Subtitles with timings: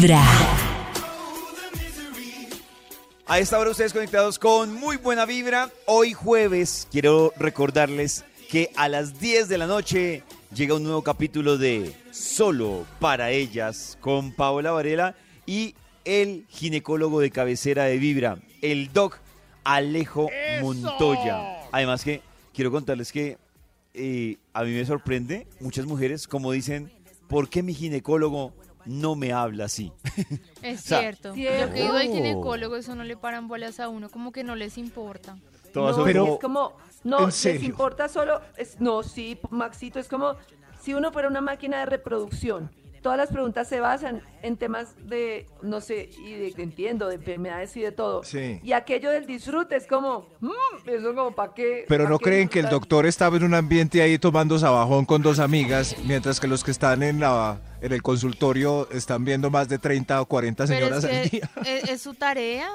[0.00, 0.22] Vibra.
[3.26, 5.70] A esta hora ustedes conectados con muy buena vibra.
[5.86, 10.22] Hoy jueves quiero recordarles que a las 10 de la noche
[10.54, 15.16] llega un nuevo capítulo de Solo para ellas con Paola Varela
[15.46, 19.18] y el ginecólogo de cabecera de Vibra, el doc
[19.64, 20.30] Alejo
[20.62, 21.68] Montoya.
[21.72, 22.22] Además que
[22.54, 23.36] quiero contarles que
[23.94, 26.88] eh, a mí me sorprende muchas mujeres como dicen,
[27.26, 28.52] ¿por qué mi ginecólogo
[28.86, 29.92] no me habla así?
[30.62, 31.34] Es O sea, cierto.
[31.34, 31.66] cierto.
[31.66, 32.14] Lo que digo del Oh.
[32.14, 35.36] ginecólogo, eso no le paran bolas a uno, como que no les importa.
[35.72, 36.72] Todas no, pero como- es como,
[37.04, 40.34] no, ¿En les importa solo, es, no, sí, Maxito, es como
[40.80, 42.70] si uno fuera una máquina de reproducción.
[43.02, 47.76] Todas las preguntas se basan en temas de, no sé, y de, entiendo, de enfermedades
[47.76, 48.24] y de todo.
[48.24, 48.58] Sí.
[48.64, 51.84] Y aquello del disfrute es como, mm, eso como para qué.
[51.86, 55.04] Pero pa' no qué creen que el doctor estaba en un ambiente ahí tomando sabajón
[55.04, 59.50] con dos amigas, mientras que los que están en la en el consultorio están viendo
[59.50, 61.50] más de 30 o 40 Pero señoras al día.
[61.64, 62.68] es, es su tarea.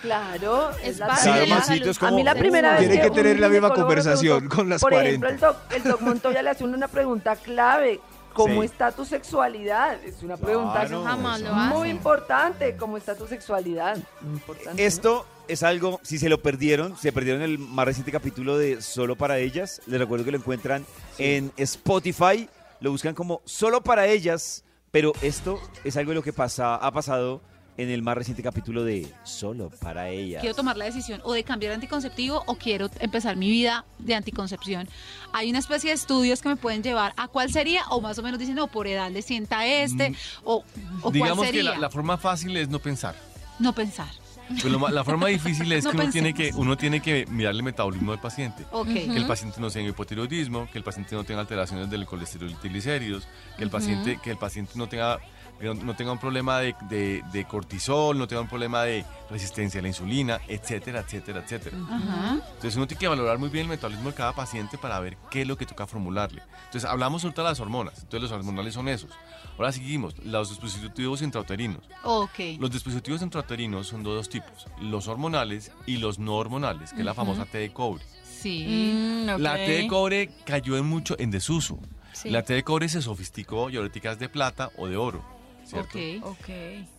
[0.00, 1.86] Claro, Es parte de salud.
[1.88, 4.68] es como- A mí la primera vez Tiene que tener la misma conversación preguntó, con
[4.68, 5.26] las por 40.
[5.28, 8.00] ejemplo, el doc, el doc Montoya le hace una pregunta clave.
[8.32, 8.66] ¿Cómo Sí.
[8.66, 10.02] está tu sexualidad?
[10.02, 11.50] Es una pregunta Claro, Jamás eso.
[11.50, 12.74] lo muy importante.
[12.76, 13.98] ¿Cómo está tu sexualidad?
[14.22, 14.82] Muy importante.
[14.82, 14.88] ¿no?
[14.88, 19.16] Esto es algo, si se lo perdieron, se perdieron el más reciente capítulo de Solo
[19.16, 20.86] para ellas, les recuerdo que lo encuentran
[21.18, 22.48] en Spotify,
[22.82, 26.92] lo buscan como Solo para ellas, pero esto es algo de lo que pasa, ha
[26.92, 27.40] pasado
[27.78, 30.42] en el más reciente capítulo de Solo para ellas.
[30.42, 34.88] quiero tomar la decisión o de cambiar anticonceptivo o quiero empezar mi vida de anticoncepción.
[35.32, 38.22] Hay una especie de estudios que me pueden llevar a cuál sería o más o
[38.22, 40.64] menos dicen, no, por edad le sienta este Mm, o, o
[41.00, 43.14] cuál Digamos que la forma fácil es no pensar.
[43.58, 44.10] No pensar.
[44.56, 47.26] Pero lo ma- la forma difícil es No que uno tiene que uno tiene que
[47.28, 48.64] mirar el metabolismo del paciente.
[48.72, 48.88] Ok.
[48.88, 52.54] Que el paciente no tenga hipotiroidismo, que el paciente no tenga alteraciones del colesterol y
[52.54, 55.18] triglicéridos, que el paciente que el paciente no tenga
[55.62, 59.78] no- no tenga un problema de, de- de cortisol, no tenga un problema de resistencia
[59.80, 61.76] a la insulina, etcétera, etcétera, etcétera.
[61.90, 62.34] Ajá.
[62.48, 65.42] Entonces uno tiene que valorar muy bien el metabolismo de cada paciente para ver qué
[65.42, 66.42] es lo que toca formularle.
[66.66, 67.94] Entonces hablamos ahorita de las hormonas.
[68.02, 69.10] Entonces los hormonales son esos.
[69.58, 71.82] Ahora seguimos, los dispositivos intrauterinos.
[72.04, 72.38] Ok.
[72.58, 77.04] Los dispositivos intrauterinos son de dos tipos, los hormonales y los no hormonales, que es
[77.04, 78.02] la famosa T de cobre.
[78.24, 79.24] Sí.
[79.38, 81.78] La T de cobre cayó en mucho en desuso.
[82.12, 82.30] Sí.
[82.30, 85.22] La T de cobre se sofisticó y ahorita es de plata o de oro.
[85.64, 85.98] ¿Cierto?
[86.22, 86.38] Ok.
[86.40, 86.48] Ok.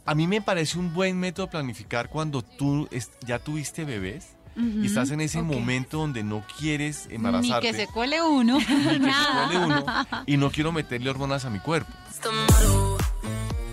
[0.05, 2.87] A mí me parece un buen método planificar cuando tú
[3.25, 7.71] ya tuviste bebés y estás en ese momento donde no quieres Ni embarazarte.
[7.71, 8.59] que se cuele uno.
[8.59, 9.85] ni que se cuele uno,
[10.27, 11.91] y no quiero meterle hormonas a mi cuerpo.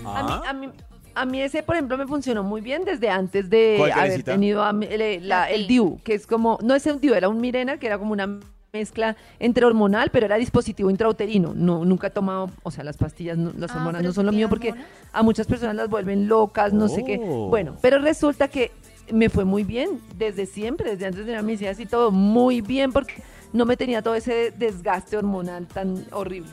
[0.06, 0.68] A mí, Ah, a, mí,
[1.14, 4.64] a mí ese, por ejemplo, me funcionó muy bien desde antes de ¿Cuál, haber tenido
[4.64, 5.46] a el, la-.
[5.46, 8.40] DIU, que es como, no es un DIU, era un Mirena, que era como una
[8.72, 11.52] mezcla entre hormonal, pero era dispositivo intrauterino.
[11.54, 14.32] No, nunca he tomado, o sea, las pastillas, no- las Ah, hormonas no son lo
[14.32, 14.90] mío porque hormonas.
[15.12, 17.20] a muchas personas las vuelven locas, no sé qué.
[17.22, 17.48] Oh.
[17.48, 18.70] Bueno, pero resulta que
[19.12, 22.92] me fue muy bien desde siempre, desde antes de la mis y todo, muy bien
[22.92, 23.14] porque
[23.52, 26.52] no me tenía todo ese desgaste hormonal tan horrible.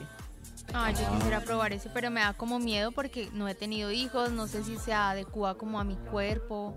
[0.74, 4.32] Ay, yo quisiera probar eso, pero me da como miedo porque no he tenido hijos,
[4.32, 6.74] no sé si se adecua como a mi cuerpo.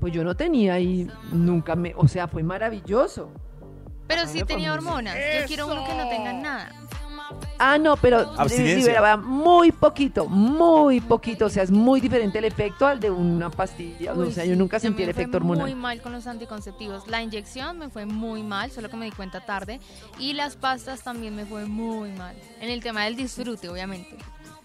[0.00, 3.30] Pues yo no tenía y nunca me, o sea, fue maravilloso.
[4.06, 5.14] Pero sí tenía muy hormonas.
[5.40, 6.72] Yo quiero uno que no tenga nada.
[7.58, 11.46] Ah, no, pero liberaba muy poquito, muy poquito.
[11.46, 14.12] O sea, es muy diferente el efecto al de una pastilla.
[14.14, 15.76] Uy, o sea, sí, yo nunca a sentí el me fue efecto Muy hormonal.
[15.76, 17.08] mal con los anticonceptivos.
[17.08, 19.80] La inyección me fue muy mal, solo que me di cuenta tarde.
[20.20, 22.36] Y las pastas también me fue muy mal.
[22.60, 24.16] En el tema del disfrute, obviamente.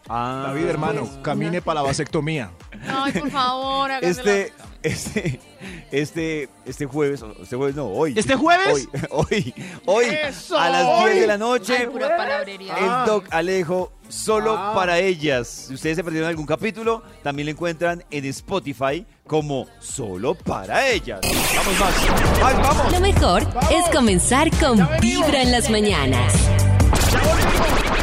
[0.08, 2.52] ah, David, hermano, pues, camine una- para la vasectomía.
[2.88, 4.54] Ay, por favor, hágame Este,
[4.84, 5.40] este,
[5.92, 8.14] este, este jueves, este jueves no, hoy.
[8.18, 8.88] ¿Este jueves?
[9.10, 9.54] Hoy,
[9.86, 10.06] hoy, hoy,
[10.58, 12.76] a las 10 de la noche, Ay, pura palabrería.
[12.78, 14.74] el Doc Alejo, solo Ah.
[14.76, 15.48] para ellas.
[15.68, 21.20] Si ustedes se perdieron algún capítulo, también lo encuentran en Spotify como Solo para ellas.
[21.24, 22.42] Vamos, Max.
[22.42, 22.92] Max, vamos.
[22.92, 23.42] Lo mejor
[23.72, 26.34] es comenzar con Vibra en las mañanas.
[27.12, 28.01] ¡Ya volvimos!